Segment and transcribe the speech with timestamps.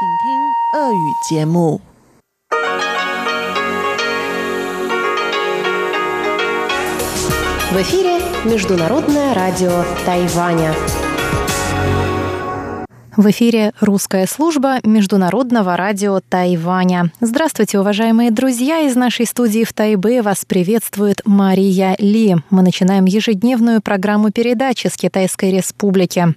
[0.00, 0.04] В
[7.82, 10.72] эфире Международное радио Тайваня.
[13.16, 17.10] В эфире русская служба Международного радио Тайваня.
[17.20, 18.82] Здравствуйте, уважаемые друзья!
[18.82, 22.36] Из нашей студии в Тайбе вас приветствует Мария Ли.
[22.50, 26.36] Мы начинаем ежедневную программу передачи с Китайской Республики.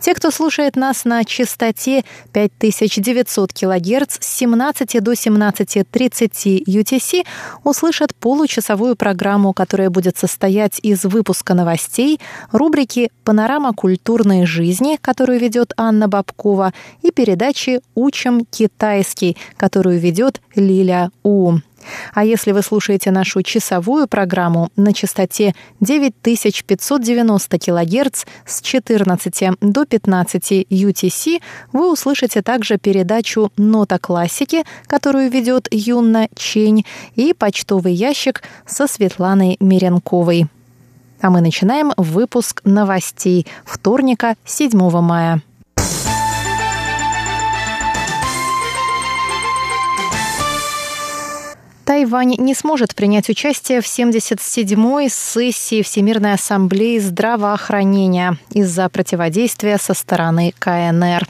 [0.00, 7.26] Те, кто слушает нас на частоте 5900 кГц с 17 до 17.30 UTC,
[7.64, 12.20] услышат получасовую программу, которая будет состоять из выпуска новостей,
[12.52, 21.10] рубрики «Панорама культурной жизни», которую ведет Анна Бабкова, и передачи «Учим китайский», которую ведет Лиля
[21.22, 21.58] У.
[22.14, 30.52] А если вы слушаете нашу часовую программу на частоте 9590 кГц с 14 до 15
[30.70, 31.40] UTC,
[31.72, 39.56] вы услышите также передачу «Нота классики», которую ведет Юнна Чень, и почтовый ящик со Светланой
[39.60, 40.46] Меренковой.
[41.20, 45.42] А мы начинаем выпуск новостей вторника, 7 мая.
[51.90, 60.54] Тайвань не сможет принять участие в 77-й сессии Всемирной ассамблеи здравоохранения из-за противодействия со стороны
[60.60, 61.26] КНР.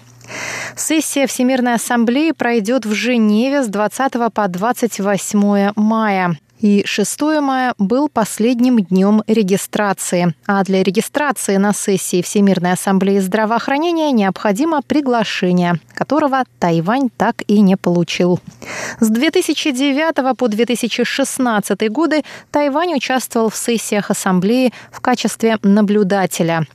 [0.77, 8.09] Сессия Всемирной ассамблеи пройдет в Женеве с 20 по 28 мая и 6 мая был
[8.09, 10.35] последним днем регистрации.
[10.47, 17.77] А для регистрации на сессии Всемирной ассамблеи здравоохранения необходимо приглашение, которого Тайвань так и не
[17.77, 18.41] получил.
[19.01, 26.67] С 2009 по 2016 годы Тайвань участвовал в сессиях ассамблеи в качестве наблюдателя.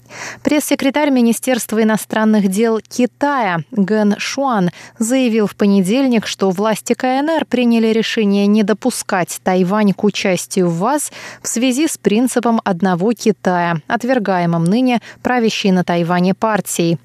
[0.44, 8.47] Пресс-секретарь Министерства иностранных дел Китая Ген Шуан заявил в понедельник, что власти КНР приняли решение
[8.47, 14.63] не допускать Тайвань Тайвань к участию в ВАЗ в связи с принципом одного Китая, отвергаемым
[14.63, 16.97] ныне правящей на Тайване партией.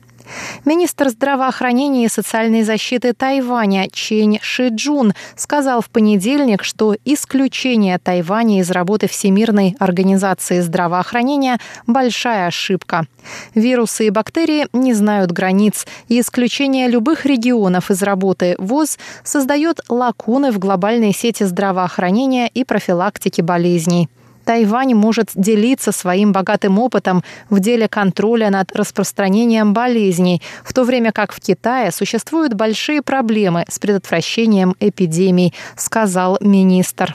[0.65, 8.71] Министр здравоохранения и социальной защиты Тайваня Чень Шиджун сказал в понедельник, что исключение Тайваня из
[8.71, 13.07] работы Всемирной организации здравоохранения– большая ошибка.
[13.55, 20.53] Вирусы и бактерии не знают границ, и исключение любых регионов из работы ВОЗ создает лакуны
[20.53, 24.09] в глобальной сети здравоохранения и профилактики болезней.
[24.51, 31.13] Тайвань может делиться своим богатым опытом в деле контроля над распространением болезней, в то время
[31.13, 37.15] как в Китае существуют большие проблемы с предотвращением эпидемий, сказал министр.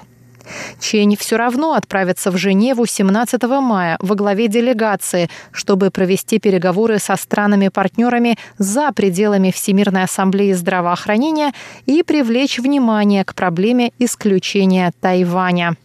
[0.79, 7.17] Чень все равно отправится в Женеву 17 мая во главе делегации, чтобы провести переговоры со
[7.17, 11.52] странами-партнерами за пределами Всемирной ассамблеи здравоохранения
[11.85, 15.75] и привлечь внимание к проблеме исключения Тайваня.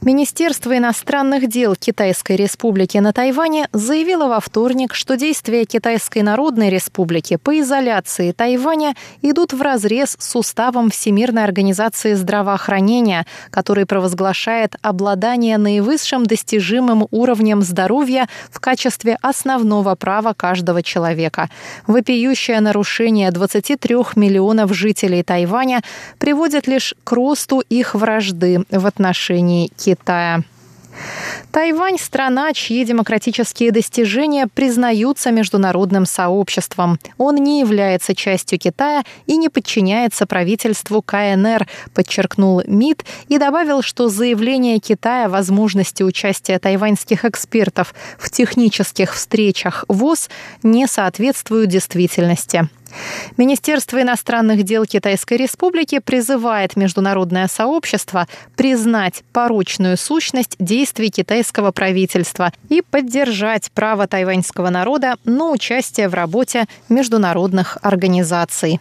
[0.00, 7.34] Министерство иностранных дел Китайской Республики на Тайване заявило во вторник, что действия Китайской Народной Республики
[7.34, 17.08] по изоляции Тайваня идут вразрез с уставом Всемирной организации здравоохранения, который провозглашает обладание наивысшим достижимым
[17.10, 21.50] уровнем здоровья в качестве основного права каждого человека.
[21.88, 25.82] Вопиющее нарушение 23 миллионов жителей Тайваня
[26.20, 29.87] приводит лишь к росту их вражды в отношении Китая.
[29.88, 30.42] Китая.
[31.50, 36.98] Тайвань– страна, чьи демократические достижения признаются международным сообществом.
[37.16, 44.10] Он не является частью Китая и не подчиняется правительству КНР, подчеркнул МИД и добавил, что
[44.10, 50.28] заявление Китая о возможности участия тайваньских экспертов в технических встречах ВОЗ
[50.62, 52.68] не соответствуют действительности.
[53.36, 58.26] Министерство иностранных дел Китайской Республики призывает международное сообщество
[58.56, 66.66] признать порочную сущность действий китайского правительства и поддержать право тайваньского народа на участие в работе
[66.88, 68.80] международных организаций.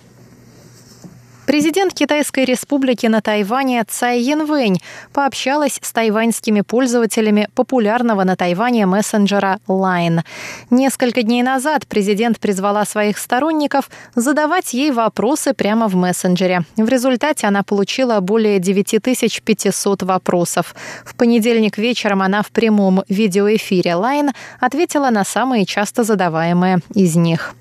[1.47, 4.81] Президент Китайской республики на Тайване Цай Янвэнь
[5.13, 10.23] пообщалась с тайваньскими пользователями популярного на Тайване мессенджера Line.
[10.71, 16.63] Несколько дней назад президент призвала своих сторонников задавать ей вопросы прямо в мессенджере.
[16.75, 20.75] В результате она получила более 9500 вопросов.
[21.05, 27.55] В понедельник вечером она в прямом видеоэфире Line ответила на самые часто задаваемые из них.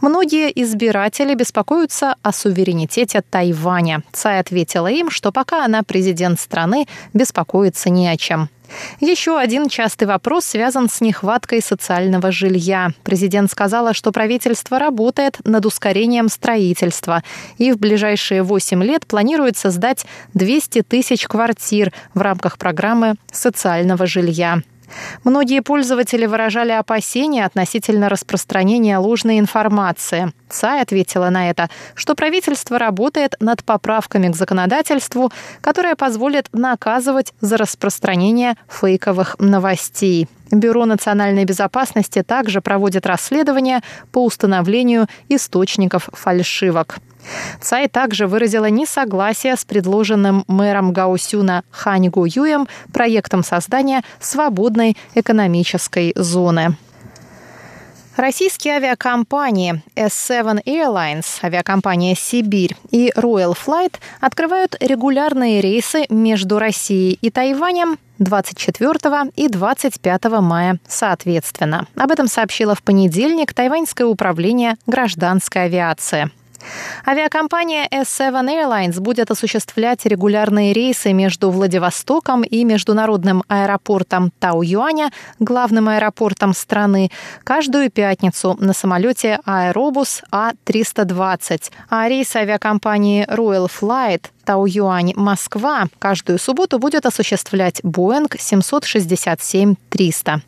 [0.00, 4.02] Многие избиратели беспокоятся о суверенитете Тайваня.
[4.12, 8.48] Цай ответила им, что пока она президент страны, беспокоиться не о чем.
[9.00, 12.90] Еще один частый вопрос связан с нехваткой социального жилья.
[13.02, 17.22] Президент сказала, что правительство работает над ускорением строительства
[17.56, 20.04] и в ближайшие 8 лет планирует создать
[20.34, 24.62] 200 тысяч квартир в рамках программы социального жилья.
[25.24, 30.32] Многие пользователи выражали опасения относительно распространения ложной информации.
[30.48, 35.30] ЦАЙ ответила на это, что правительство работает над поправками к законодательству,
[35.60, 40.28] которое позволит наказывать за распространение фейковых новостей.
[40.50, 43.80] Бюро национальной безопасности также проводит расследование
[44.12, 46.98] по установлению источников фальшивок.
[47.60, 56.12] Цай также выразила несогласие с предложенным мэром Гаусюна Хань Гу Юем проектом создания свободной экономической
[56.16, 56.76] зоны.
[58.18, 67.30] Российские авиакомпании S7 Airlines, авиакомпания «Сибирь» и Royal Flight открывают регулярные рейсы между Россией и
[67.30, 71.86] Тайванем 24 и 25 мая соответственно.
[71.94, 76.28] Об этом сообщило в понедельник Тайваньское управление гражданской авиации.
[77.06, 86.54] Авиакомпания S7 Airlines будет осуществлять регулярные рейсы между Владивостоком и международным аэропортом Тау-Юаня, главным аэропортом
[86.54, 87.10] страны,
[87.44, 91.70] каждую пятницу на самолете Аэробус А-320.
[91.88, 100.40] А рейс авиакомпании Royal Flight Тау-Юань Москва каждую субботу будет осуществлять Boeing 767-300.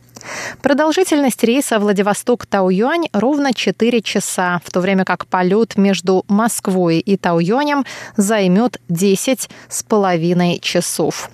[0.62, 7.84] Продолжительность рейса Владивосток-Тау-Юань ровно 4 часа, в то время как полет между Москвой и Тау-Юанем
[8.16, 11.30] займет 10 с половиной часов.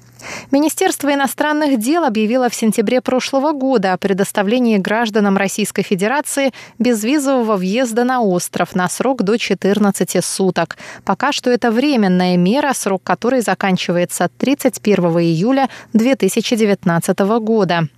[0.50, 8.04] Министерство иностранных дел объявило в сентябре прошлого года о предоставлении гражданам Российской Федерации безвизового въезда
[8.04, 10.78] на остров на срок до 14 суток.
[11.04, 17.88] Пока что это временная мера, срок которой заканчивается 31 июля 2019 года.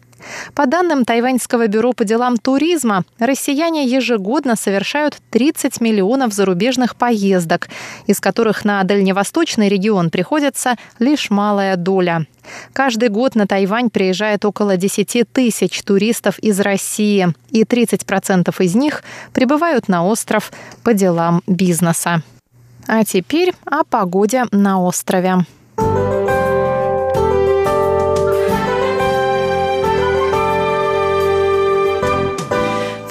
[0.54, 7.68] По данным Тайваньского бюро по делам туризма, россияне ежегодно совершают 30 миллионов зарубежных поездок,
[8.06, 12.26] из которых на дальневосточный регион приходится лишь малая доля.
[12.72, 19.02] Каждый год на Тайвань приезжает около 10 тысяч туристов из России, и 30% из них
[19.32, 20.52] прибывают на остров
[20.82, 22.22] по делам бизнеса.
[22.86, 25.44] А теперь о погоде на острове.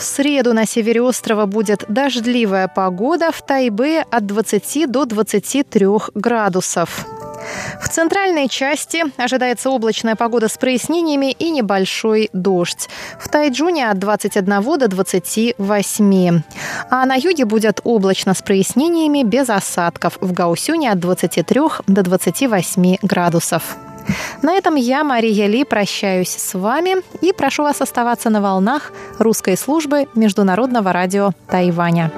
[0.08, 7.06] Среду на севере острова будет дождливая погода, в Тайбе от 20 до 23 градусов.
[7.82, 12.90] В центральной части ожидается облачная погода с прояснениями и небольшой дождь.
[13.20, 16.42] В Тайджуне от 21 до 28.
[16.90, 20.18] А на юге будет облачно с прояснениями без осадков.
[20.22, 23.78] В Гаусюне от 23 до 28 градусов.
[24.42, 29.58] На этом я, Мария Ли, прощаюсь с вами и прошу вас оставаться на волнах русской
[29.58, 32.12] службы Международного радио Тайваня.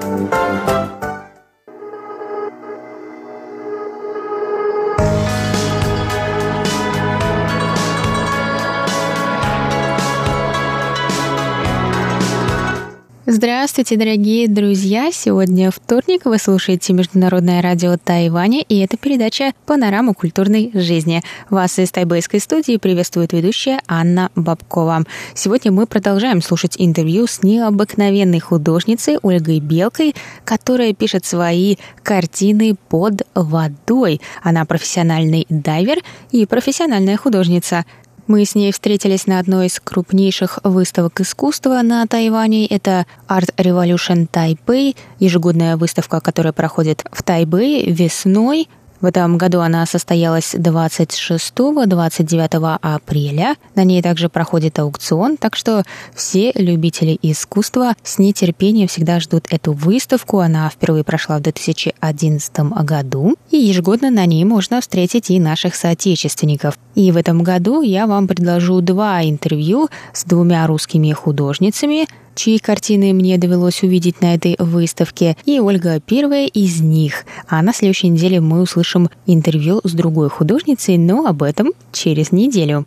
[13.32, 15.12] Здравствуйте, дорогие друзья!
[15.12, 21.22] Сегодня вторник, вы слушаете Международное радио Тайваня, и это передача «Панорама культурной жизни».
[21.48, 25.04] Вас из тайбэйской студии приветствует ведущая Анна Бабкова.
[25.34, 33.22] Сегодня мы продолжаем слушать интервью с необыкновенной художницей Ольгой Белкой, которая пишет свои картины под
[33.36, 34.20] водой.
[34.42, 35.98] Она профессиональный дайвер
[36.32, 37.84] и профессиональная художница–
[38.30, 42.64] мы с ней встретились на одной из крупнейших выставок искусства на Тайване.
[42.64, 48.68] Это Art Revolution Taipei, ежегодная выставка, которая проходит в Тайбэе весной–
[49.00, 53.56] в этом году она состоялась 26-29 апреля.
[53.74, 55.82] На ней также проходит аукцион, так что
[56.14, 60.40] все любители искусства с нетерпением всегда ждут эту выставку.
[60.40, 62.52] Она впервые прошла в 2011
[62.82, 66.78] году, и ежегодно на ней можно встретить и наших соотечественников.
[66.94, 72.06] И в этом году я вам предложу два интервью с двумя русскими художницами–
[72.40, 77.26] чьи картины мне довелось увидеть на этой выставке, и Ольга первая из них.
[77.46, 82.86] А на следующей неделе мы услышим интервью с другой художницей, но об этом через неделю.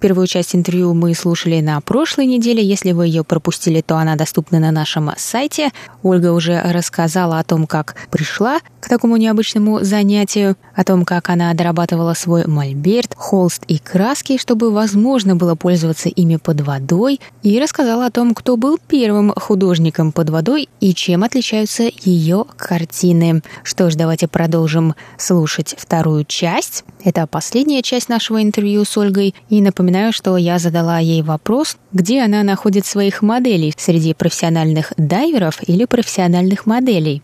[0.00, 2.62] Первую часть интервью мы слушали на прошлой неделе.
[2.62, 5.70] Если вы ее пропустили, то она доступна на нашем сайте.
[6.02, 11.54] Ольга уже рассказала о том, как пришла к такому необычному занятию, о том, как она
[11.54, 18.06] дорабатывала свой мольберт, холст и краски, чтобы возможно было пользоваться ими под водой, и рассказала
[18.06, 23.42] о том, кто был первым художником под водой и чем отличаются ее картины.
[23.62, 26.84] Что ж, давайте продолжим слушать вторую часть.
[27.04, 29.34] Это последняя часть нашего интервью с Ольгой.
[29.48, 35.60] И напоминаю, что я задала ей вопрос, где она находит своих моделей среди профессиональных дайверов
[35.68, 37.22] или профессиональных моделей.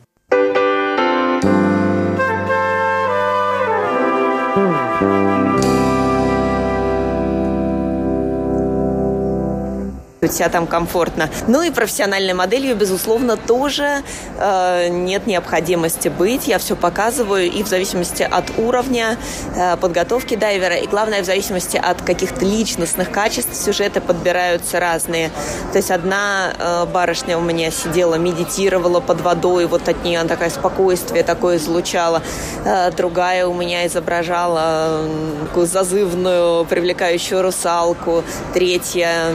[10.27, 11.31] Себя там комфортно.
[11.47, 14.03] Ну и профессиональной моделью, безусловно, тоже
[14.37, 16.49] э, нет необходимости быть.
[16.49, 19.17] Я все показываю и в зависимости от уровня
[19.55, 25.31] э, подготовки дайвера, и главное, в зависимости от каких-то личностных качеств сюжеты подбираются разные.
[25.73, 30.29] То есть одна э, барышня у меня сидела, медитировала под водой, вот от нее она
[30.29, 32.23] такое спокойствие такое излучала.
[32.65, 35.05] Э, другая у меня изображала
[35.47, 38.25] такую зазывную, привлекающую русалку.
[38.53, 39.33] Третья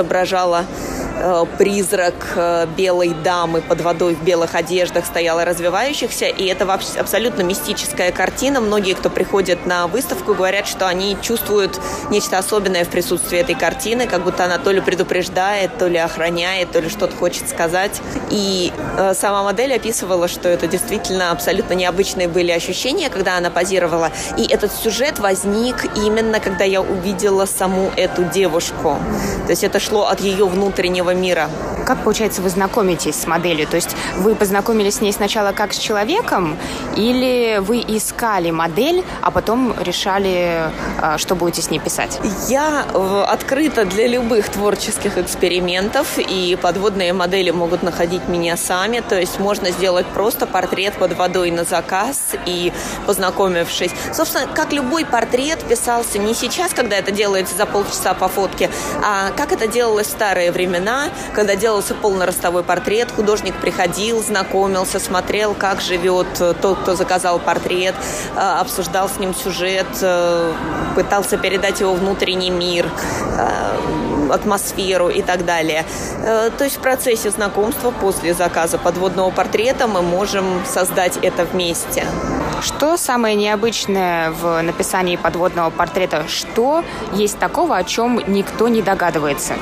[0.00, 0.64] изображала
[1.22, 6.98] Э, призрак э, белой дамы под водой в белых одеждах стояла развивающихся, и это вообще
[6.98, 8.60] абсолютно мистическая картина.
[8.60, 11.78] Многие, кто приходит на выставку, говорят, что они чувствуют
[12.10, 16.70] нечто особенное в присутствии этой картины, как будто она то ли предупреждает, то ли охраняет,
[16.72, 18.00] то ли что-то хочет сказать.
[18.30, 24.10] И э, сама модель описывала, что это действительно абсолютно необычные были ощущения, когда она позировала.
[24.38, 28.96] И этот сюжет возник именно, когда я увидела саму эту девушку.
[29.44, 31.50] То есть это шло от ее внутреннего мира.
[31.84, 33.66] Как, получается, вы знакомитесь с моделью?
[33.66, 36.56] То есть вы познакомились с ней сначала как с человеком,
[36.96, 40.70] или вы искали модель, а потом решали,
[41.00, 42.20] а, что будете с ней писать?
[42.48, 49.00] Я э, открыта для любых творческих экспериментов, и подводные модели могут находить меня сами.
[49.00, 52.72] То есть можно сделать просто портрет под водой на заказ и
[53.06, 53.90] познакомившись.
[54.12, 58.70] Собственно, как любой портрет писался не сейчас, когда это делается за полчаса по фотке,
[59.02, 65.54] а как это делалось в старые времена, когда делался полноростовой портрет, художник приходил, знакомился, смотрел,
[65.54, 67.94] как живет э, тот, кто заказал портрет,
[68.36, 70.52] э, обсуждал с ним сюжет, э,
[70.94, 72.90] пытался передать его внутренний мир,
[74.30, 75.84] атмосферу и так далее.
[76.22, 82.06] То есть в процессе знакомства после заказа подводного портрета мы можем создать это вместе.
[82.62, 86.24] Что самое необычное в написании подводного портрета?
[86.28, 89.54] Что есть такого, о чем никто не догадывается?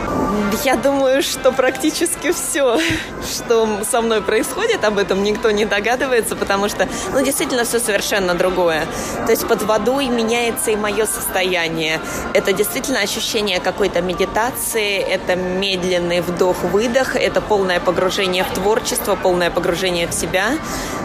[0.64, 2.78] Я думаю, что практически все,
[3.22, 8.34] что со мной происходит, об этом никто не догадывается, потому что, ну, действительно, все совершенно
[8.34, 8.86] другое.
[9.26, 12.00] То есть под водой меняется и мое состояние.
[12.34, 20.08] Это действительно ощущение какой-то медитации, это медленный вдох-выдох, это полное погружение в творчество, полное погружение
[20.08, 20.52] в себя,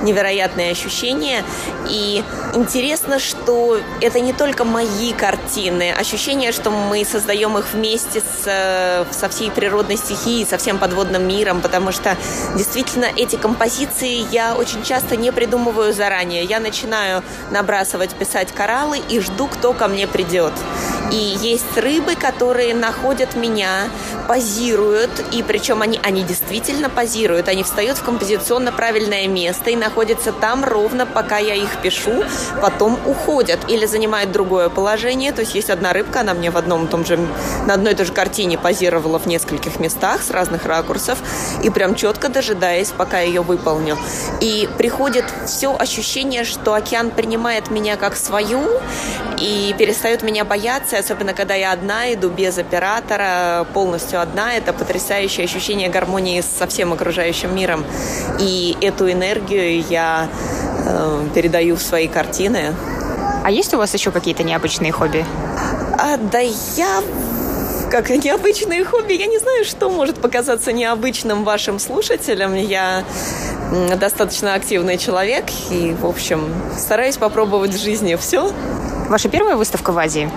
[0.01, 1.43] невероятные ощущения.
[1.89, 2.23] И
[2.53, 9.05] интересно, что это не только мои картины, ощущение, что мы создаем их вместе с, э,
[9.11, 12.17] со всей природной стихией, со всем подводным миром, потому что
[12.55, 16.43] действительно эти композиции я очень часто не придумываю заранее.
[16.43, 20.53] Я начинаю набрасывать, писать кораллы и жду, кто ко мне придет.
[21.11, 23.89] И есть рыбы, которые находят меня,
[24.27, 30.31] позируют, и причем они, они действительно позируют, они встают в композиционно правильное место и находятся
[30.31, 32.23] там ровно, пока я их пишу,
[32.61, 35.31] потом уходят или занимают другое положение.
[35.31, 37.17] То есть есть одна рыбка, она мне в одном том же,
[37.65, 41.17] на одной и той же картине позировала в нескольких местах с разных ракурсов
[41.63, 43.97] и прям четко дожидаясь, пока ее выполню.
[44.41, 48.63] И приходит все ощущение, что океан принимает меня как свою
[49.39, 54.53] и перестает меня бояться, особенно когда я одна иду без оператора, полностью одна.
[54.53, 57.85] Это потрясающее ощущение гармонии со всем окружающим миром.
[58.39, 60.29] И эту энергию я
[61.33, 62.73] передаю в свои картины.
[63.43, 65.25] А есть у вас еще какие-то необычные хобби?
[65.97, 67.01] А, да я
[67.91, 69.13] как необычные хобби.
[69.13, 72.55] Я не знаю, что может показаться необычным вашим слушателям.
[72.55, 73.03] Я
[73.99, 78.51] достаточно активный человек и, в общем, стараюсь попробовать в жизни все.
[79.09, 80.31] Ваша первая выставка в Азии?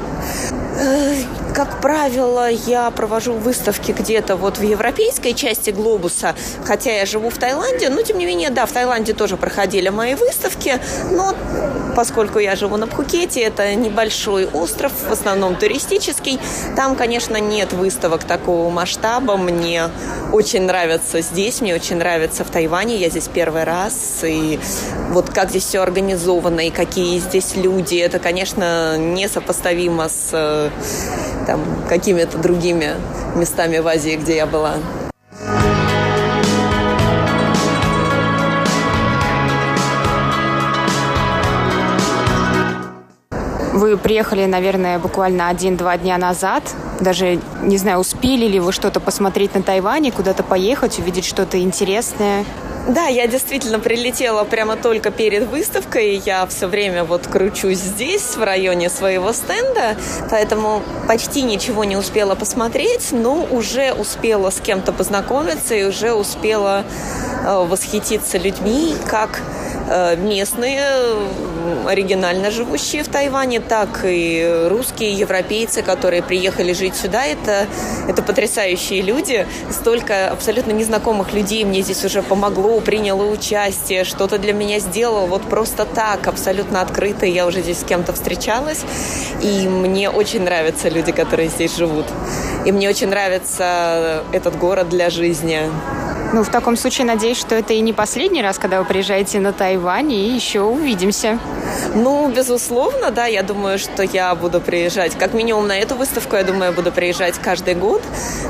[0.78, 1.14] Э,
[1.54, 7.38] как правило, я провожу выставки где-то вот в европейской части глобуса, хотя я живу в
[7.38, 10.78] Таиланде, но тем не менее, да, в Таиланде тоже проходили мои выставки,
[11.10, 11.34] но
[11.96, 16.38] поскольку я живу на Пхукете, это небольшой остров, в основном туристический,
[16.76, 19.84] там, конечно, нет выставок такого масштаба, мне
[20.32, 24.60] очень нравится здесь, мне очень нравится в Тайване, я здесь первый раз, и
[25.08, 30.65] вот как здесь все организовано, и какие здесь люди, это, конечно, несопоставимо с
[31.46, 32.94] там, какими-то другими
[33.34, 34.74] местами в Азии, где я была.
[43.72, 46.62] Вы приехали, наверное, буквально один-два дня назад.
[46.98, 52.46] Даже, не знаю, успели ли вы что-то посмотреть на Тайване, куда-то поехать, увидеть что-то интересное?
[52.88, 56.22] Да, я действительно прилетела прямо только перед выставкой.
[56.24, 59.96] Я все время вот кручусь здесь, в районе своего стенда,
[60.30, 66.84] поэтому почти ничего не успела посмотреть, но уже успела с кем-то познакомиться и уже успела
[67.44, 69.42] э, восхититься людьми, как
[70.18, 70.82] местные,
[71.86, 77.24] оригинально живущие в Тайване, так и русские, европейцы, которые приехали жить сюда.
[77.24, 77.66] Это,
[78.08, 79.46] это потрясающие люди.
[79.70, 85.26] Столько абсолютно незнакомых людей мне здесь уже помогло, приняло участие, что-то для меня сделало.
[85.26, 87.26] Вот просто так, абсолютно открыто.
[87.26, 88.84] Я уже здесь с кем-то встречалась.
[89.42, 92.06] И мне очень нравятся люди, которые здесь живут.
[92.64, 95.60] И мне очень нравится этот город для жизни.
[96.36, 99.54] Ну, в таком случае, надеюсь, что это и не последний раз, когда вы приезжаете на
[99.54, 101.38] Тайвань, и еще увидимся.
[101.94, 103.24] Ну, безусловно, да.
[103.24, 106.92] Я думаю, что я буду приезжать, как минимум на эту выставку, я думаю, я буду
[106.92, 108.02] приезжать каждый год.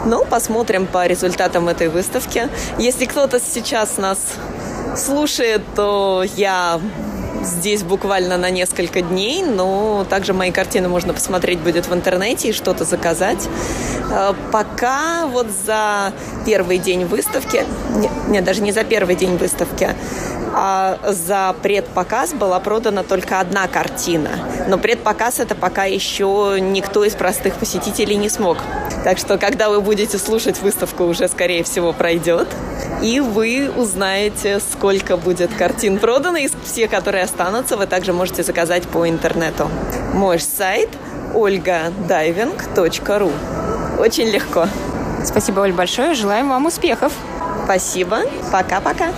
[0.05, 2.49] Ну, посмотрим по результатам этой выставки.
[2.77, 4.19] Если кто-то сейчас нас
[4.97, 6.81] слушает, то я
[7.47, 12.53] здесь буквально на несколько дней, но также мои картины можно посмотреть будет в интернете и
[12.53, 13.49] что-то заказать.
[14.11, 16.13] Э, пока вот за
[16.45, 17.65] первый день выставки,
[18.29, 19.95] нет, даже не за первый день выставки,
[20.59, 24.31] а за предпоказ была продана только одна картина.
[24.69, 28.59] Но предпоказ это пока еще никто из простых посетителей не смог.
[29.05, 32.49] Так что, когда вы будете слушать выставку, уже, скорее всего, пройдет.
[33.03, 36.39] И вы узнаете, сколько будет картин продано.
[36.39, 39.69] Из всех, которые останутся, вы также можете заказать по интернету.
[40.15, 40.89] Мой сайт
[41.35, 43.33] olgadiving.ru
[44.01, 44.67] Очень легко.
[45.23, 46.15] Спасибо, Оль, большое.
[46.15, 47.13] Желаем вам успехов.
[47.65, 48.21] Спасибо.
[48.51, 49.13] Пока-пока.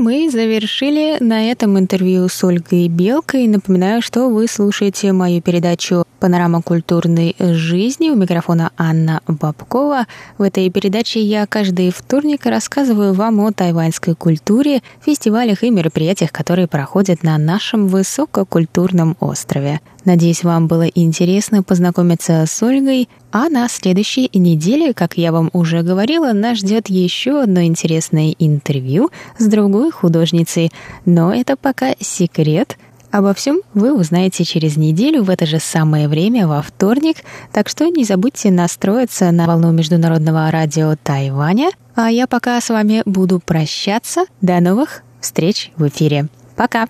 [0.00, 3.46] Мы завершили на этом интервью с Ольгой Белкой.
[3.46, 8.08] Напоминаю, что вы слушаете мою передачу «Панорама культурной жизни».
[8.08, 10.06] У микрофона Анна Бабкова.
[10.38, 16.66] В этой передаче я каждый вторник рассказываю вам о тайваньской культуре, фестивалях и мероприятиях, которые
[16.66, 19.80] проходят на нашем высококультурном острове.
[20.06, 23.10] Надеюсь, вам было интересно познакомиться с Ольгой.
[23.32, 29.10] А на следующей неделе, как я вам уже говорила, нас ждет еще одно интересное интервью
[29.38, 30.72] с другой художницей.
[31.04, 32.76] Но это пока секрет.
[33.10, 37.18] Обо всем вы узнаете через неделю в это же самое время, во вторник.
[37.52, 41.70] Так что не забудьте настроиться на волну Международного радио Тайваня.
[41.94, 44.26] А я пока с вами буду прощаться.
[44.40, 46.28] До новых встреч в эфире.
[46.56, 46.86] Пока!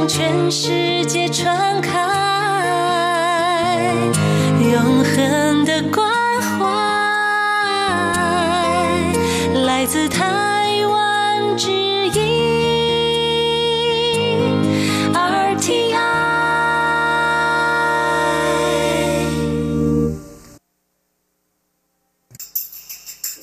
[0.00, 1.92] 向全世界传开，
[4.72, 6.10] 永恒的关
[6.40, 6.64] 怀，
[9.66, 12.18] 来自台湾之音
[15.12, 15.98] RTI。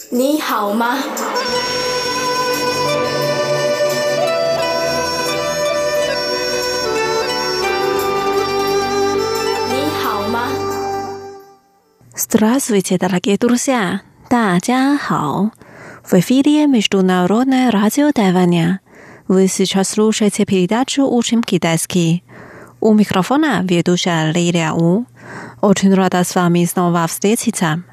[0.09, 0.97] 你好吗
[12.16, 14.02] ？Здравствуйте, дорогие друзья!
[14.30, 15.50] 大家好!
[16.04, 18.80] В эфире Международное радио Тайваня.
[19.28, 22.24] Вы сейчас слушаете передачу «Учим китайский».
[22.80, 25.06] У микрофона ведущая Лилия У.
[25.60, 27.84] Очень рада с вами снова встретиться.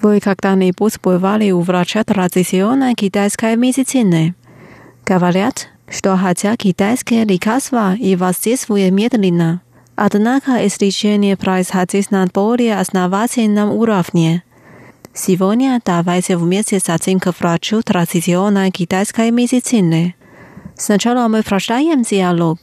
[0.00, 4.34] Вы когда-нибудь бывали у врача традиционной китайской медицины?
[5.06, 9.62] Говорят, что хотя китайские лекарства и воздействуют медленно,
[9.96, 14.42] Однако излечение происходит на более основательном уровне.
[15.14, 20.14] Сегодня давайте вместе зайдем к врачу традиционной китайской медицины.
[20.76, 22.58] Сначала мы прочитаем диалог.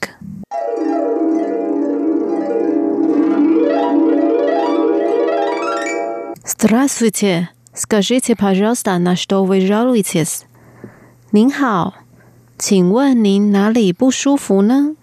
[6.43, 7.49] Здравствуйте.
[7.73, 10.45] Скажите, пожалуйста, на что вы жалуетесь?
[11.31, 11.93] 您好，
[12.57, 14.95] 请问您哪里不舒服呢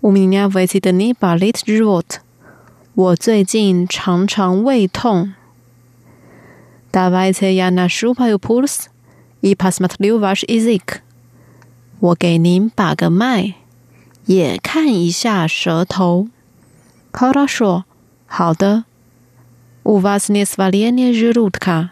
[0.00, 2.20] ？у меня в эти дни болит живот.
[2.94, 5.34] 我最近常常胃痛。
[6.92, 8.88] Давайте я нащупаю пульс
[9.42, 11.00] и посмотрю ваш язык.
[12.00, 13.54] 我给您把个脉，
[14.26, 16.28] 也看一下舌头。
[17.12, 17.84] Хорошо，
[18.26, 18.84] 好的。
[19.82, 21.90] У вас нет сваления желудка.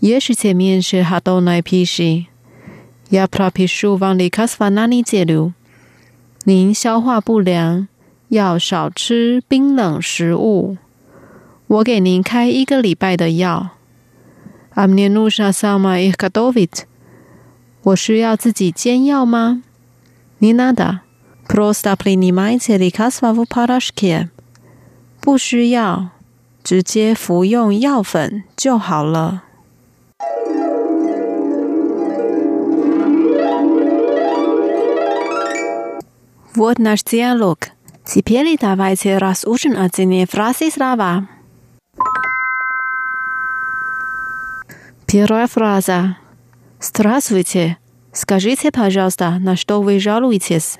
[0.00, 2.28] Ешьте меньше холодной пищи.
[3.10, 5.54] Я пропишу вам лекарство на неделю。
[6.43, 7.87] 您消化不良
[8.29, 10.77] 要少吃冰冷食物。
[11.67, 13.71] 我给您开一个礼拜的药。
[17.83, 19.61] 我需要自己煎药吗？
[25.19, 26.09] 不需要
[26.63, 29.43] 直接服用药粉就好了。
[36.54, 37.58] Вот наш диалог.
[38.04, 41.28] Теперь давайте разучим отдельные фразы и слова.
[45.06, 46.16] Первая фраза.
[46.80, 47.78] Здравствуйте.
[48.12, 50.78] Скажите, пожалуйста, на что вы жалуетесь?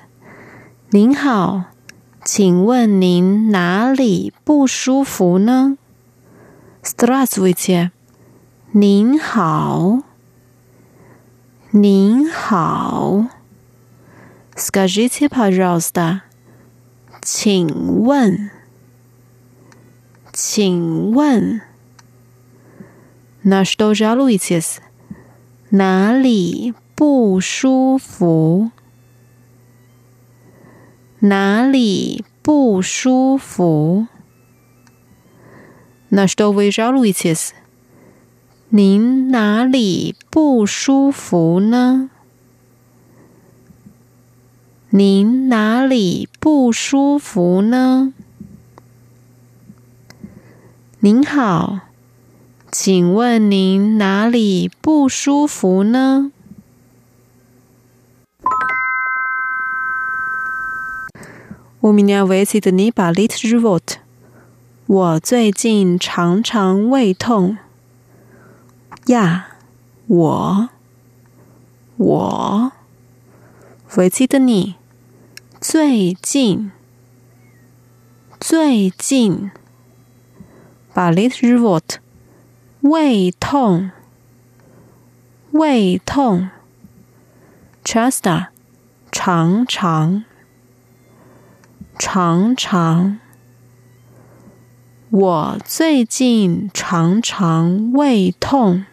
[0.91, 1.65] 您好，
[2.23, 5.77] 请问您哪里不舒服呢？
[6.81, 7.91] Здравствуйте.
[8.71, 10.03] 您好，
[11.71, 13.25] 您好。
[14.61, 16.23] Скажите, пожалуйста，
[17.21, 18.49] 请问，
[20.33, 21.61] 请问，
[23.43, 24.79] на что жалуетесь？
[25.69, 28.71] 哪里不舒服？
[31.19, 34.07] 哪里不舒服？
[36.09, 37.53] на что вы жалуетесь？
[38.69, 42.09] 您哪里不舒服呢？
[44.91, 48.13] 您哪里不舒服呢？
[50.99, 51.81] 您好，
[52.71, 56.31] 请问您哪里不舒服呢？
[61.79, 63.99] У меня выходит болит живот。
[64.87, 67.57] 我最近常常胃痛。
[69.05, 69.47] 呀，
[70.07, 70.69] 我，
[71.97, 72.71] 我，
[73.89, 74.75] выходит не。
[75.64, 76.72] 最近
[78.40, 79.52] 最近
[80.92, 81.98] 把 little robot
[82.80, 83.92] 胃痛
[85.52, 86.50] 胃痛
[87.84, 88.48] chest
[89.12, 90.24] 常常
[91.96, 93.20] 常常
[95.10, 98.84] 我最近常常胃痛。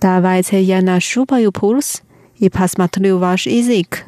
[0.00, 2.02] Давайте я нащупаю пульс
[2.38, 4.04] и посмотрю ваш язык。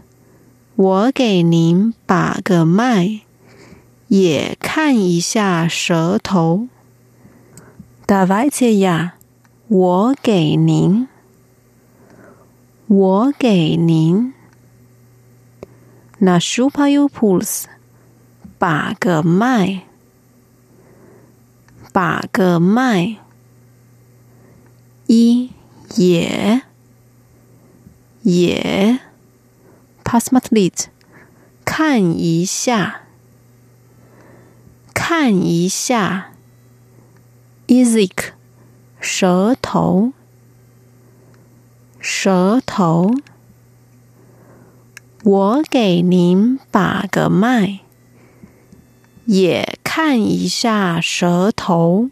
[0.75, 3.21] 我给您把个脉，
[4.09, 6.69] 也看一下舌头。
[8.07, 9.13] Давайте я，
[9.69, 11.09] 我给您，
[12.87, 14.33] 我给您。
[16.21, 17.65] Нащупаю пульс，
[18.59, 19.83] 把个脉，
[21.93, 23.19] 把个脉。
[25.07, 25.51] 一。
[25.96, 26.62] 也
[28.22, 29.00] 也
[30.04, 30.88] ，pasmatlit，
[31.64, 33.04] 看一下，
[34.94, 36.34] 看一下
[37.68, 38.32] ，izik，
[39.00, 40.12] 舌头，
[42.00, 43.16] 舌头，
[45.24, 47.80] 我给您把个脉，
[49.26, 52.10] 也看一下舌头。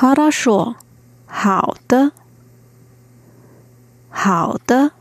[0.00, 0.76] 哈拉说：“
[1.26, 2.12] 好的，
[4.10, 4.92] 好的。”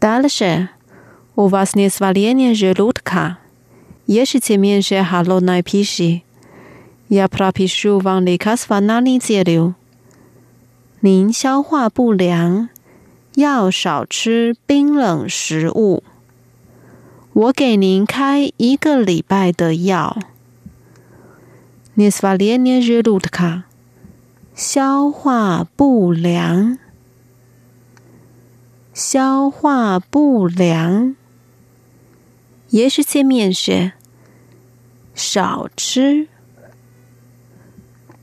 [0.00, 0.70] Дальше
[1.36, 3.36] у вас не сваление желудка.
[4.06, 6.24] Ешьте меньше холодной пищи.
[7.08, 9.74] Я пропишу вам лекарство на неделю.
[11.02, 12.70] 您消化不良，
[13.34, 16.02] 要少吃冰冷食物。
[17.32, 20.16] 我给您开一个礼拜的药。
[21.97, 23.63] 你是把连连热度的卡
[24.53, 26.77] 消化不良。
[28.93, 31.15] 消化不良。
[32.67, 33.93] 也是见面是
[35.13, 36.27] 少吃。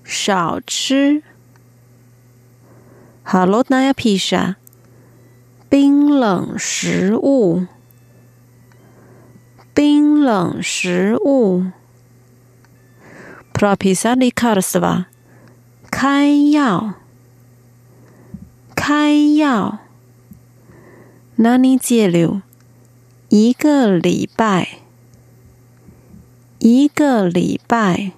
[0.04, 1.22] 少吃。
[3.22, 4.56] 哈喽那要披萨。
[5.70, 7.66] 冰冷食物。
[9.72, 11.72] 冰冷食物。
[13.61, 15.05] Прописать лекарства，
[15.89, 16.93] 开药，
[18.75, 19.79] 开药。
[21.37, 22.41] На неделю，
[23.29, 24.79] 一个礼拜，
[26.59, 28.13] 一个礼拜。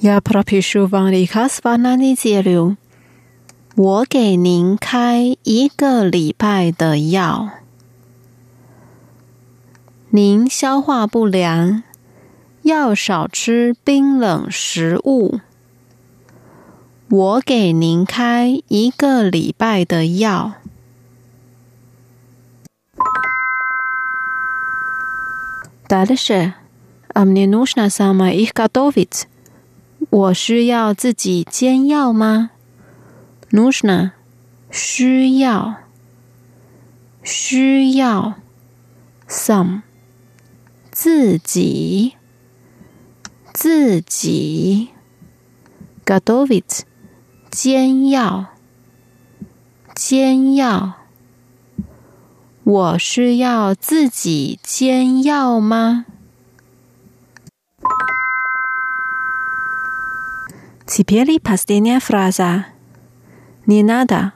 [0.00, 2.76] Я пропишу вам лекарства на неделю，
[3.74, 7.50] 我给您开一个礼拜的药。
[10.10, 11.82] 您消化不良，
[12.62, 15.40] 要少吃冰冷食物。
[17.08, 20.54] 我给您开一个礼拜的药。
[25.88, 26.52] Дальше,
[27.14, 29.22] а мне нужно сама их готовить.
[30.10, 32.50] 我需要自己煎药吗？
[33.50, 34.12] Нужно，
[34.70, 35.76] 需要，
[37.22, 38.34] 需要。
[39.26, 39.82] Some，
[40.90, 42.16] 自己，
[43.52, 44.90] 自己。
[46.04, 46.82] Готовить，
[47.50, 48.46] 煎药，
[49.94, 50.94] 煎药。
[52.64, 56.04] 我需要自己煎药吗？
[60.86, 62.66] Теперь последняя фраза.
[63.66, 64.32] Не надо.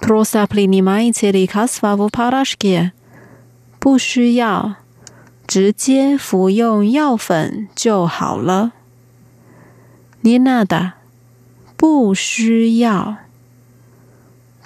[0.00, 2.92] Просто принимайте лекарства в порошке.
[3.78, 4.76] 不需要，
[5.53, 8.73] 直接服用药粉就好了。
[10.23, 10.93] Nina 的
[11.77, 13.17] 不需要，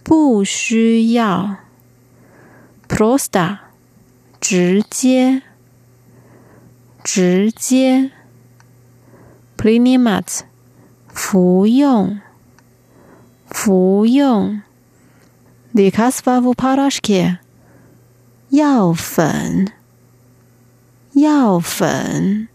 [0.01, 1.57] 不需要。
[2.87, 3.57] Prosta
[4.39, 5.41] 直接，
[7.03, 8.11] 直接。
[9.57, 10.43] plinimat，
[11.09, 12.21] 服用，
[13.45, 14.61] 服用。
[15.75, 17.39] Dekasvavu parashke
[18.51, 19.73] 药粉。
[21.16, 22.48] 药粉。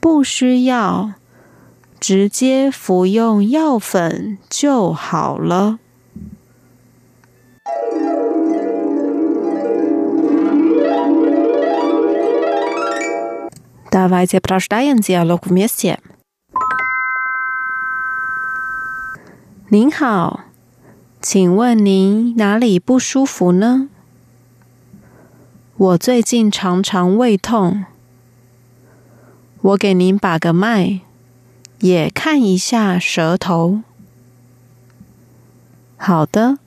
[0.00, 1.14] 不需要，
[1.98, 5.78] 直接服用药粉就好了。
[13.90, 15.98] Давайте прочитаем диалог вместе.
[19.68, 20.44] 您好，
[21.20, 23.88] 请问您哪里不舒服呢？
[25.81, 27.85] 我最近常常胃痛。
[29.61, 30.99] 我给您把个脉，
[31.79, 33.81] 也看一下舌头。
[35.97, 36.59] 好的。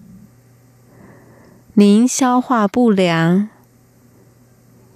[1.74, 3.48] 您消化不良。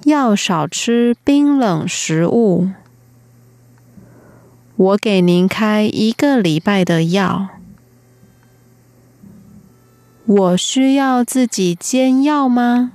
[0.03, 2.71] 要少吃冰冷食物。
[4.75, 7.51] 我给您开一个礼拜的药。
[10.27, 12.95] 我需要自己煎药吗？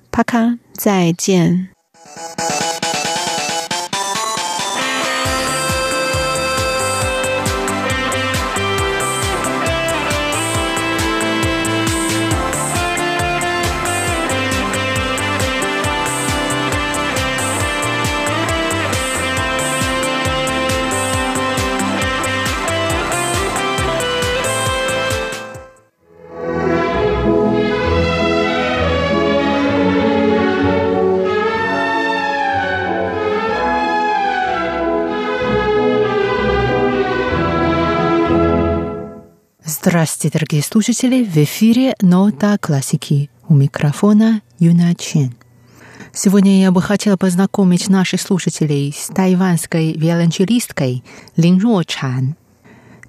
[0.11, 1.69] 啪卡，再见。
[39.83, 41.23] Здравствуйте, дорогие слушатели!
[41.23, 43.31] В эфире «Нота классики».
[43.47, 45.33] У микрофона Юна Чен.
[46.13, 51.03] Сегодня я бы хотела познакомить наших слушателей с тайванской виолончелисткой
[51.35, 52.35] Лин Руо Чан.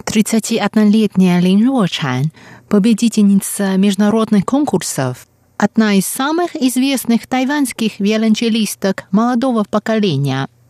[0.07, 2.33] 31-летняя Лин Руо Чан–
[2.71, 5.27] победительница международных конкурсов,
[5.59, 10.49] одна из самых известных тайванских виолончелисток молодого поколения–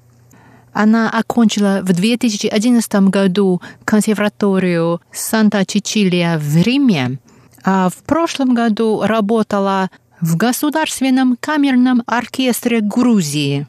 [0.73, 7.19] она окончила в 2011 году консерваторию Санта-Чичилия в Риме,
[7.65, 13.67] а в прошлом году работала в Государственном камерном оркестре Грузии.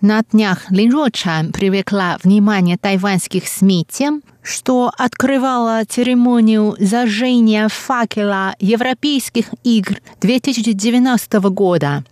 [0.00, 9.46] На днях Лин Рочан привлекла внимание тайваньских СМИ тем, что открывала церемонию зажжения факела Европейских
[9.62, 12.04] игр 2019 года.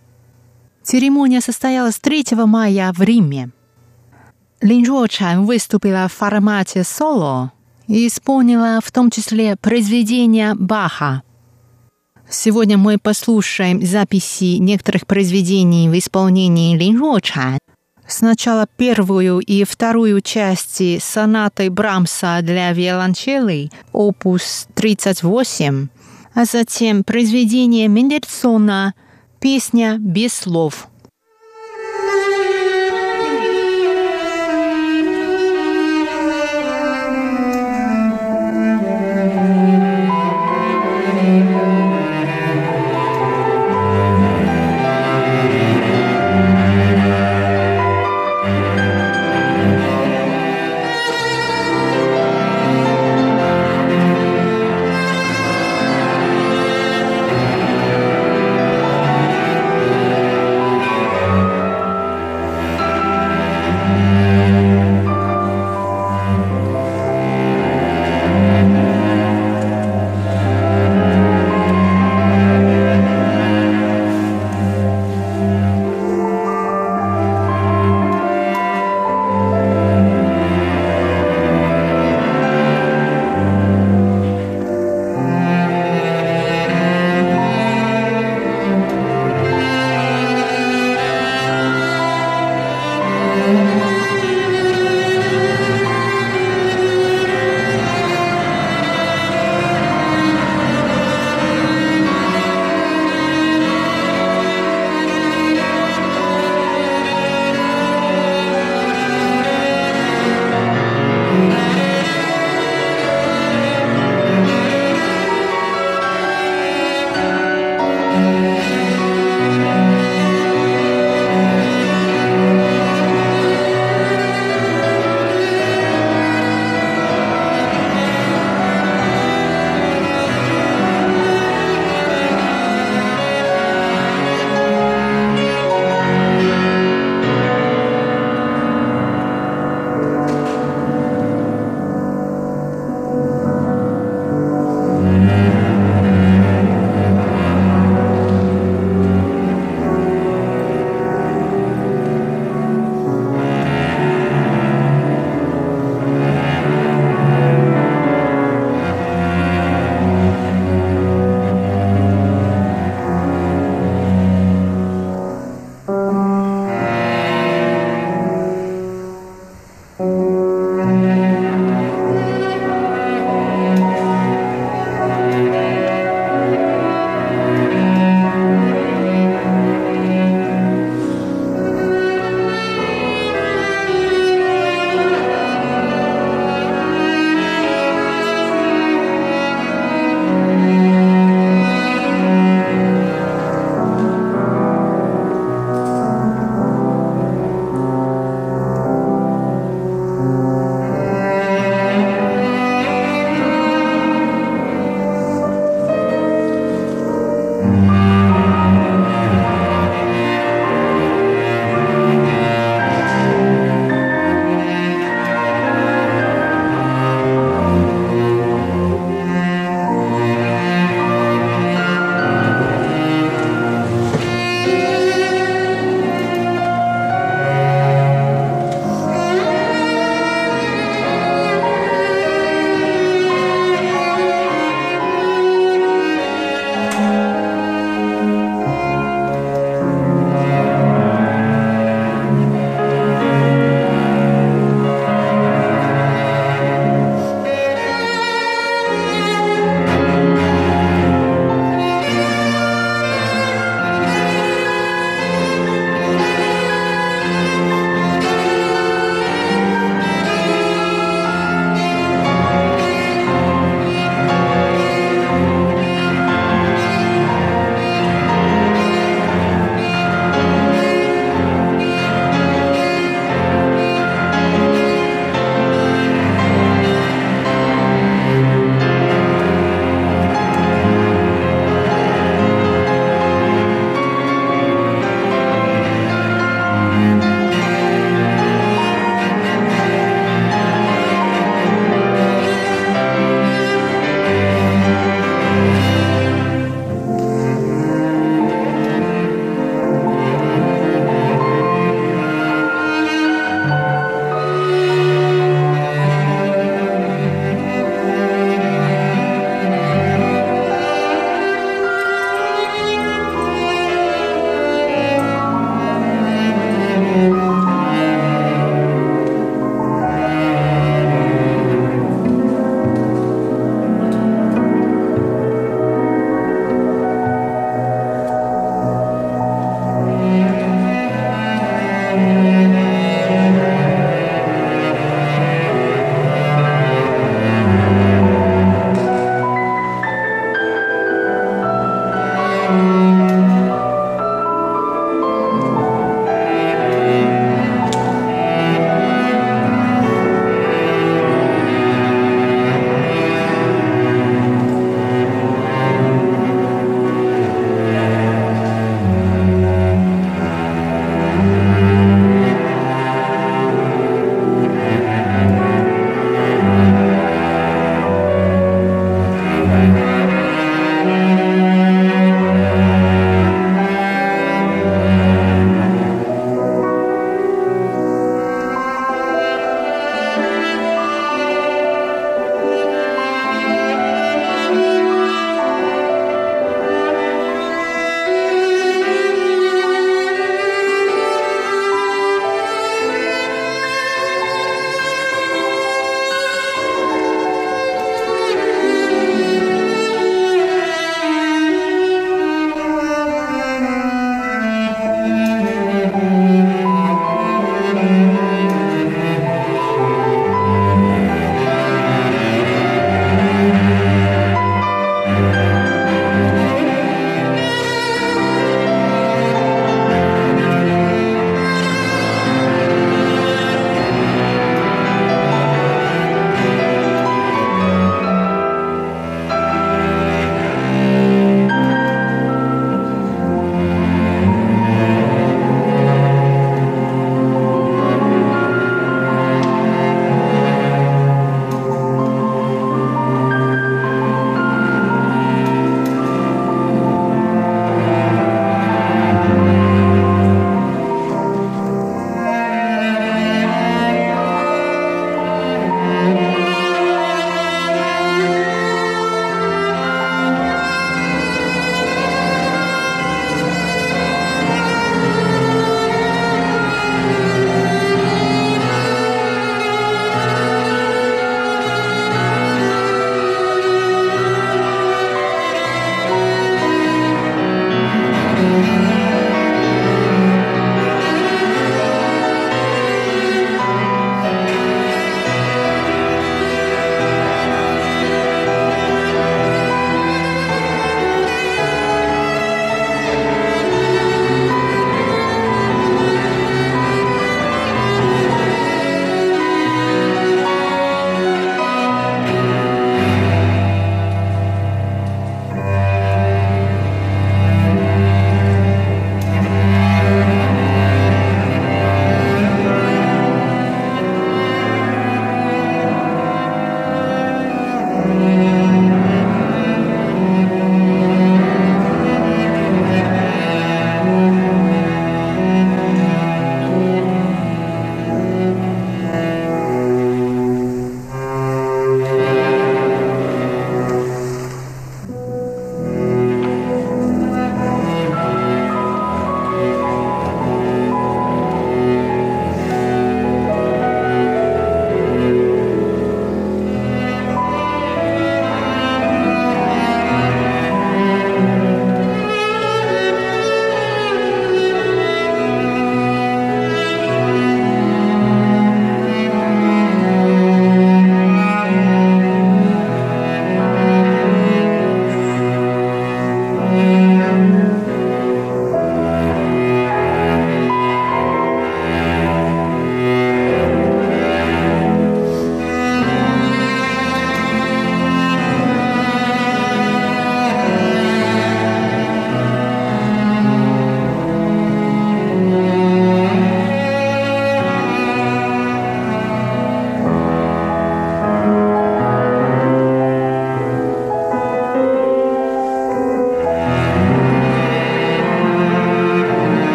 [0.81, 3.51] Церемония состоялась 3 мая в Риме.
[4.63, 7.51] Лин Жуочан выступила в формате соло
[7.87, 11.21] и исполнила в том числе произведения Баха.
[12.29, 17.57] Сегодня мы послушаем записи некоторых произведений в исполнении Лин Жуочан.
[18.07, 25.89] Сначала первую и вторую части сонаты Брамса для виолончели, опус 38,
[26.35, 28.93] а затем произведение Мендельсона
[29.41, 30.87] Песня без слов.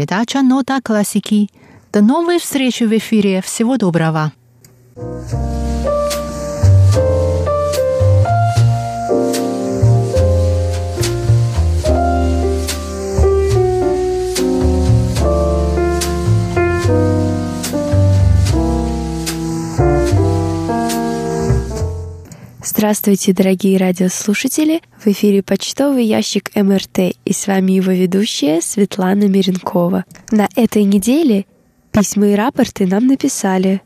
[0.00, 1.50] Передача «Нота классики».
[1.92, 3.42] До новой встречи в эфире.
[3.42, 4.32] Всего доброго.
[22.80, 24.80] Здравствуйте, дорогие радиослушатели!
[24.98, 30.06] В эфире почтовый ящик МРТ и с вами его ведущая Светлана Миренкова.
[30.30, 31.44] На этой неделе
[31.92, 33.82] письма и рапорты нам написали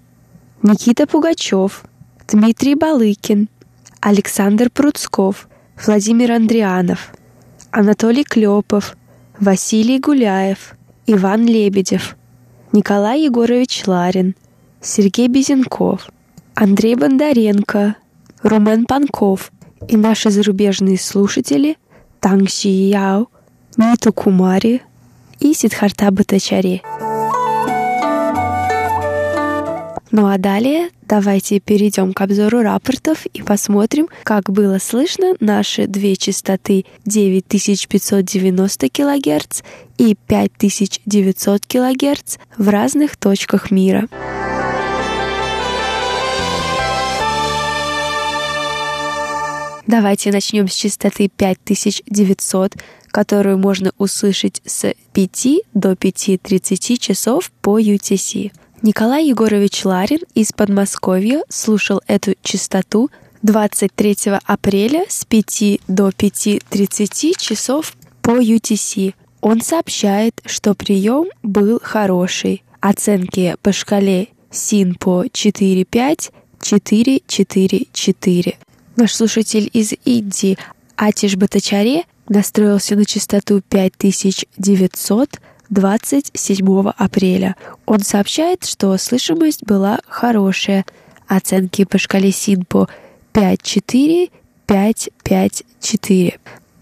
[0.62, 1.82] Никита Пугачев,
[2.28, 3.48] Дмитрий Балыкин,
[3.98, 5.48] Александр Пруцков,
[5.84, 7.14] Владимир Андрианов,
[7.72, 8.96] Анатолий Клепов,
[9.40, 10.76] Василий Гуляев,
[11.08, 12.16] Иван Лебедев,
[12.70, 14.36] Николай Егорович Ларин,
[14.80, 16.08] Сергей Безенков,
[16.54, 17.96] Андрей Бондаренко,
[18.44, 19.50] Румен Панков
[19.88, 21.78] и наши зарубежные слушатели
[22.20, 23.28] Танг Ши Яо,
[23.78, 24.82] Ниту Кумари
[25.40, 26.82] и Сидхарта Батачари.
[30.10, 36.14] Ну а далее давайте перейдем к обзору рапортов и посмотрим, как было слышно наши две
[36.14, 39.62] частоты 9590 кГц
[39.96, 44.06] и 5900 кГц в разных точках мира.
[49.86, 52.72] Давайте начнем с частоты 5900,
[53.08, 58.50] которую можно услышать с 5 до 5.30 часов по UTC.
[58.80, 63.10] Николай Егорович Ларин из Подмосковья слушал эту частоту
[63.42, 64.16] 23
[64.46, 69.14] апреля с 5 до 5.30 часов по UTC.
[69.42, 72.62] Он сообщает, что прием был хороший.
[72.80, 78.54] Оценки по шкале СИН по 4-5, 4-4-4.
[78.96, 80.56] Наш слушатель из Индии
[80.94, 85.40] Атиш Батачаре настроился на частоту 5900
[85.70, 87.56] 27 апреля.
[87.86, 90.84] Он сообщает, что слышимость была хорошая.
[91.26, 92.88] Оценки по шкале Синпо
[93.32, 94.30] 5-4,
[94.68, 96.34] 5-5-4.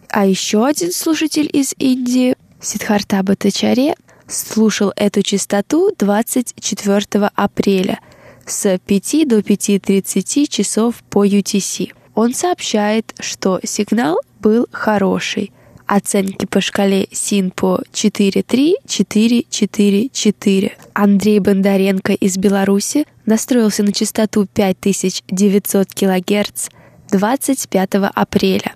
[0.08, 3.94] А еще один слушатель из Индии, Сидхарта Батачаре,
[4.26, 8.00] слушал эту частоту 24 апреля
[8.44, 11.92] с 5 до 5.30 часов по UTC.
[12.14, 15.52] Он сообщает, что сигнал был хороший.
[15.86, 20.72] Оценки по шкале СИНПО 4.3, 4.4.4.
[20.94, 26.68] Андрей Бондаренко из Беларуси настроился на частоту 5900 кГц
[27.10, 28.74] 25 апреля.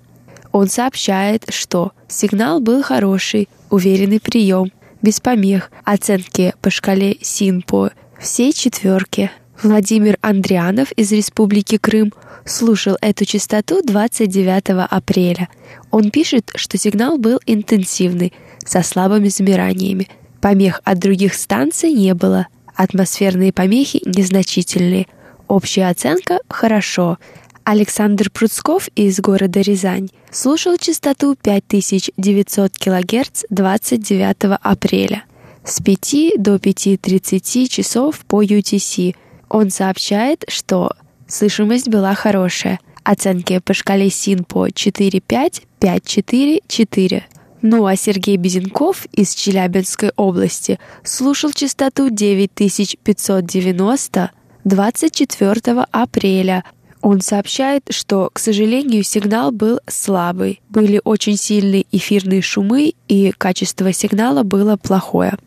[0.53, 4.73] Он сообщает, что сигнал был хороший, уверенный прием,
[5.03, 9.31] без помех, оценки по шкале СИНПО все четверки.
[9.63, 12.13] Владимир Андрианов из Республики Крым
[12.45, 15.49] слушал эту частоту 29 апреля.
[15.91, 18.33] Он пишет, что сигнал был интенсивный,
[18.65, 20.09] со слабыми замираниями.
[20.41, 22.49] Помех от других станций не было.
[22.75, 25.07] Атмосферные помехи незначительные.
[25.49, 27.19] Общая оценка– хорошо.
[27.65, 35.25] Александр Пруцков из города Рязань слушал частоту 5900 кГц 29 апреля
[35.65, 39.17] с 5 до 5.30 часов по UTC–
[39.49, 40.93] он сообщает, что
[41.27, 42.79] слышимость была хорошая.
[43.05, 47.23] Оценки по шкале СИН по 4-5, 5-4-4.
[47.63, 54.31] Ну а Сергей Безенков из Челябинской области слушал частоту 9590
[54.65, 56.65] 24 апреля.
[57.01, 60.61] Он сообщает, что, к сожалению, сигнал был слабый.
[60.69, 65.39] Были очень сильные эфирные шумы, и качество сигнала было плохое.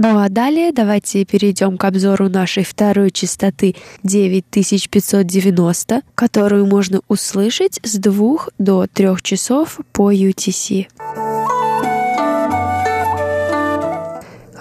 [0.00, 3.74] Ну а далее давайте перейдем к обзору нашей второй частоты
[4.04, 10.86] 9590, которую можно услышать с 2 до 3 часов по UTC.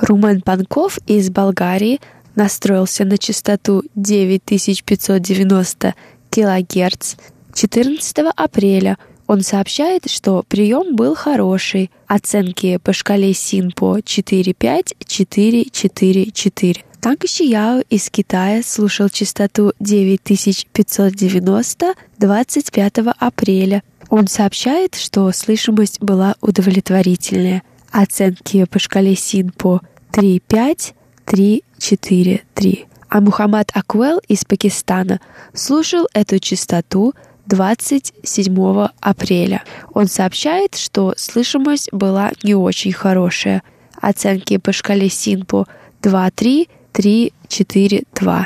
[0.02, 2.02] Румен Панков из Болгарии
[2.34, 5.94] настроился на частоту 9590
[6.32, 7.16] кГц
[7.54, 11.92] 14 апреля– он сообщает, что прием был хороший.
[12.08, 16.78] Оценки по шкале СИНПО 4-5, 4-4-4.
[17.02, 23.84] Танг Шияо из Китая слушал частоту 9590 25 апреля.
[24.10, 27.62] Он сообщает, что слышимость была удовлетворительная.
[27.92, 29.82] Оценки по шкале СИНПО
[30.14, 30.94] 3-5,
[31.26, 32.88] 3-4-3.
[33.10, 35.22] А Мухаммад Аквел из Пакистана
[35.54, 37.14] слушал эту частоту
[37.48, 39.64] 27 апреля.
[39.94, 43.64] Он сообщает, что слышимость была не очень хорошая.
[44.00, 45.66] Оценки по шкале Синпо
[46.02, 48.46] 2-3, 3-4-2.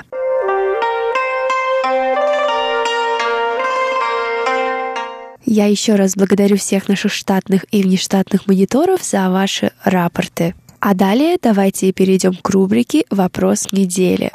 [5.43, 10.55] Я еще раз благодарю всех наших штатных и внештатных мониторов за ваши рапорты.
[10.79, 14.31] А далее давайте перейдем к рубрике «Вопрос недели».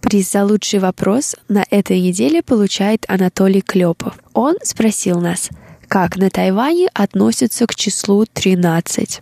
[0.00, 4.14] Приз за лучший вопрос на этой неделе получает Анатолий Клепов.
[4.32, 5.50] Он спросил нас,
[5.88, 9.20] как на Тайване относятся к числу 13.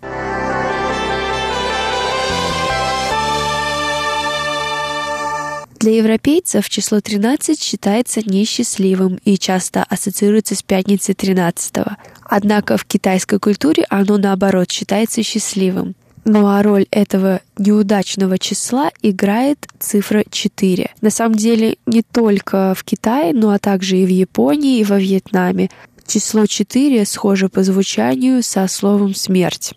[5.81, 11.97] Для европейцев число 13 считается несчастливым и часто ассоциируется с пятницей 13 -го.
[12.25, 15.95] Однако в китайской культуре оно наоборот считается счастливым.
[16.31, 20.91] Ну а роль этого неудачного числа играет цифра 4.
[21.01, 24.99] На самом деле не только в Китае, но а также и в Японии, и во
[24.99, 25.71] Вьетнаме.
[26.07, 29.73] Число 4 схоже по звучанию со словом «смерть».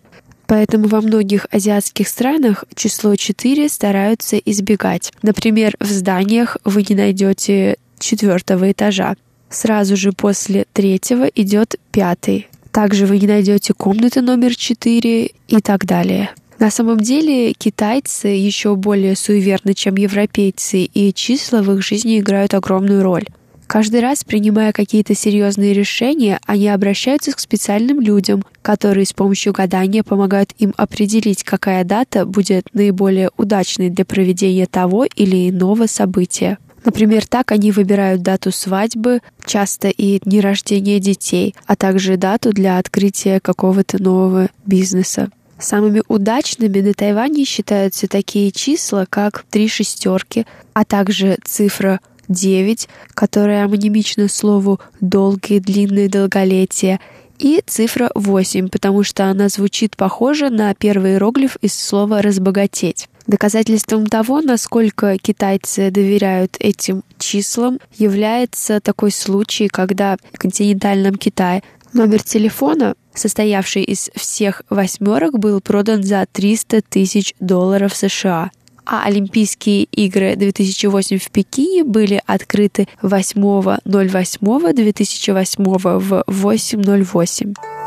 [0.46, 5.10] Поэтому во многих азиатских странах число 4 стараются избегать.
[5.22, 9.16] Например, в зданиях вы не найдете четвертого этажа.
[9.48, 12.48] Сразу же после третьего идет пятый.
[12.72, 16.30] Также вы не найдете комнаты номер 4 и так далее.
[16.62, 22.54] На самом деле китайцы еще более суеверны, чем европейцы, и числа в их жизни играют
[22.54, 23.26] огромную роль.
[23.66, 30.04] Каждый раз, принимая какие-то серьезные решения, они обращаются к специальным людям, которые с помощью гадания
[30.04, 36.58] помогают им определить, какая дата будет наиболее удачной для проведения того или иного события.
[36.84, 42.78] Например, так они выбирают дату свадьбы, часто и дни рождения детей, а также дату для
[42.78, 45.28] открытия какого-то нового бизнеса.
[45.62, 50.44] Самыми удачными на Тайване считаются такие числа, как три шестерки,
[50.74, 56.98] а также цифра 9, которая амонимична слову «долгие», «длинные», «долголетие»,
[57.38, 63.08] и цифра 8, потому что она звучит похоже на первый иероглиф из слова «разбогатеть».
[63.28, 71.62] Доказательством того, насколько китайцы доверяют этим числам, является такой случай, когда в континентальном Китае
[71.92, 78.50] номер телефона, состоявший из всех восьмерок, был продан за 300 тысяч долларов США–
[78.84, 87.81] а Олимпийские игры 2008 в Пекине были открыты 8.08.2008 в 8.08.